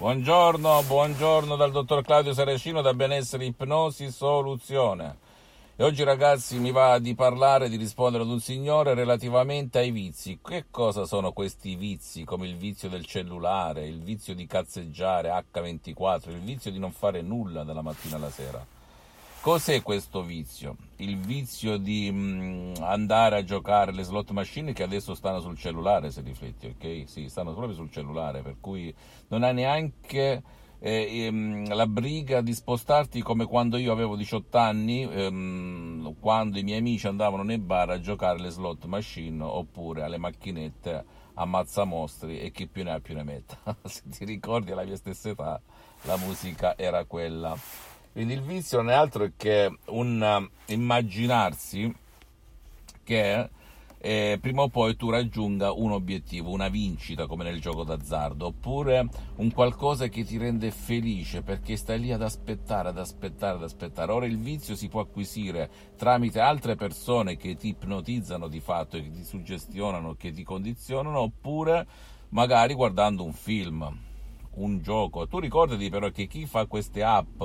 [0.00, 5.18] Buongiorno, buongiorno dal dottor Claudio Saracino da Benessere Ipnosi Soluzione.
[5.76, 10.38] E oggi ragazzi mi va di parlare, di rispondere ad un signore relativamente ai vizi.
[10.42, 16.30] Che cosa sono questi vizi, come il vizio del cellulare, il vizio di cazzeggiare H24,
[16.30, 18.79] il vizio di non fare nulla dalla mattina alla sera?
[19.42, 20.76] Cos'è questo vizio?
[20.96, 26.10] Il vizio di mh, andare a giocare le slot machine che adesso stanno sul cellulare,
[26.10, 27.08] se rifletti, ok?
[27.08, 28.94] Sì, stanno proprio sul cellulare, per cui
[29.28, 30.42] non hai neanche
[30.78, 36.62] eh, ehm, la briga di spostarti come quando io avevo 18 anni, ehm, quando i
[36.62, 42.40] miei amici andavano nei bar a giocare le slot machine oppure alle macchinette ammazza mostri
[42.40, 43.56] e chi più ne ha più ne metta.
[43.88, 45.58] se ti ricordi alla mia stessa età
[46.02, 47.56] la musica era quella.
[48.12, 51.94] Quindi il vizio non è altro che un uh, immaginarsi
[53.04, 53.48] che
[54.02, 59.06] eh, prima o poi tu raggiunga un obiettivo, una vincita come nel gioco d'azzardo, oppure
[59.36, 64.10] un qualcosa che ti rende felice perché stai lì ad aspettare, ad aspettare, ad aspettare.
[64.10, 69.10] Ora il vizio si può acquisire tramite altre persone che ti ipnotizzano di fatto, che
[69.10, 71.86] ti suggestionano, che ti condizionano, oppure
[72.30, 73.86] magari guardando un film,
[74.54, 75.28] un gioco.
[75.28, 77.42] Tu ricordati però che chi fa queste app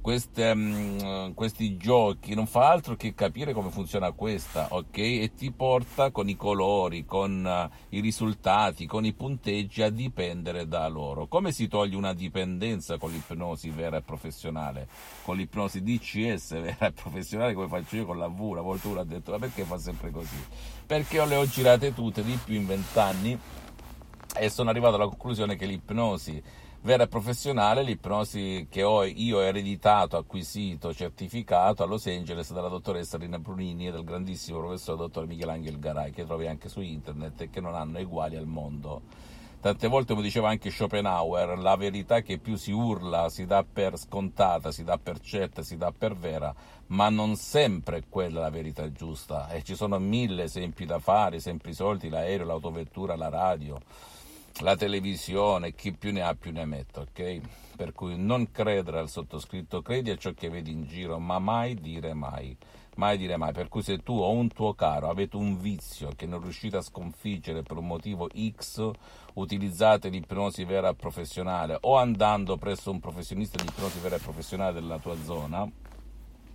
[0.00, 4.96] queste, um, questi giochi non fa altro che capire come funziona questa, ok?
[4.96, 10.66] E ti porta con i colori, con uh, i risultati, con i punteggi a dipendere
[10.66, 11.26] da loro.
[11.26, 14.88] Come si toglie una dipendenza con l'ipnosi vera e professionale?
[15.22, 19.00] Con l'ipnosi DCS vera e professionale come faccio io con la V, la volta uno
[19.00, 20.42] ha detto ma perché fa sempre così?
[20.86, 23.38] Perché le ho girate tutte di più in vent'anni
[24.36, 26.42] e sono arrivato alla conclusione che l'ipnosi
[26.82, 33.18] vera e professionale, l'ipnosi che ho io ereditato, acquisito, certificato a Los Angeles dalla dottoressa
[33.18, 37.50] Rina Brunini e dal grandissimo professor dottor Michelangelo Garay, che trovi anche su internet e
[37.50, 39.02] che non hanno uguali al mondo.
[39.60, 43.98] Tante volte, come diceva anche Schopenhauer, la verità che più si urla, si dà per
[43.98, 46.54] scontata, si dà per certa, si dà per vera,
[46.86, 49.50] ma non sempre è quella la verità giusta.
[49.50, 53.78] E ci sono mille esempi da fare, esempi soldi, l'aereo, l'autovettura, la radio
[54.60, 57.40] la televisione, chi più ne ha più ne mette, ok?
[57.76, 61.74] Per cui non credere al sottoscritto, credi a ciò che vedi in giro, ma mai
[61.74, 62.56] dire mai.
[62.96, 66.26] Mai dire mai, per cui se tu o un tuo caro avete un vizio che
[66.26, 68.90] non riuscite a sconfiggere per un motivo X,
[69.34, 74.98] utilizzate l'ipnosi vera professionale o andando presso un professionista di ipnosi vera e professionale della
[74.98, 75.66] tua zona,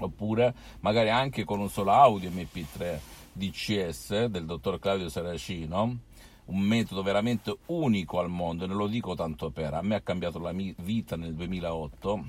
[0.00, 2.98] oppure magari anche con un solo audio MP3
[3.32, 6.00] DCS del dottor Claudio Saracino,
[6.46, 10.00] un metodo veramente unico al mondo e non lo dico tanto per, a me ha
[10.00, 12.24] cambiato la mia vita nel 2008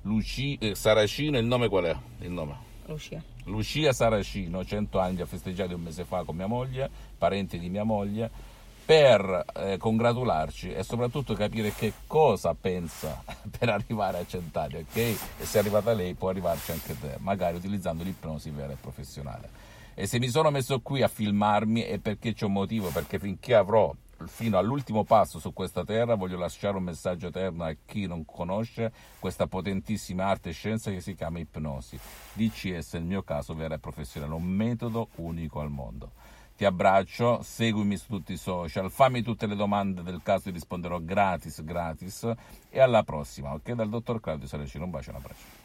[0.02, 1.96] Luci, eh, Saracino, il nome qual è?
[2.20, 2.56] Il nome?
[2.86, 3.22] Lucia.
[3.44, 7.84] Lucia Saracino, 100 anni, ha festeggiato un mese fa con mia moglie, parente di mia
[7.84, 8.54] moglie
[8.86, 13.20] per eh, congratularci e soprattutto capire che cosa pensa
[13.58, 14.96] per arrivare a cent'anni, ok?
[14.96, 19.48] E se è arrivata lei può arrivarci anche te, magari utilizzando l'ipnosi vera e professionale.
[19.94, 23.56] E se mi sono messo qui a filmarmi è perché c'è un motivo, perché finché
[23.56, 23.92] avrò
[24.24, 28.90] fino all'ultimo passo su questa terra voglio lasciare un messaggio eterno a chi non conosce
[29.18, 31.98] questa potentissima arte e scienza che si chiama ipnosi.
[32.32, 36.12] DCS nel mio caso vera e professionale, un metodo unico al mondo.
[36.56, 41.62] Ti abbraccio, seguimi su tutti i social, fammi tutte le domande del caso, risponderò gratis,
[41.62, 42.30] gratis.
[42.70, 43.72] E alla prossima, ok?
[43.72, 45.64] Dal dottor Claudio un bacio e un abbraccio.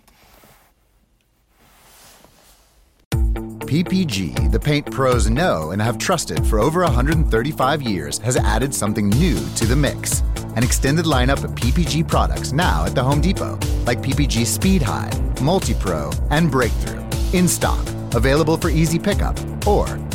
[3.71, 9.07] PPG, the paint pros know and have trusted for over 135 years, has added something
[9.07, 10.23] new to the mix.
[10.57, 15.11] An extended lineup of PPG products now at the Home Depot, like PPG Speed High,
[15.41, 17.01] Multi Pro, and Breakthrough.
[17.31, 19.88] In stock, available for easy pickup, or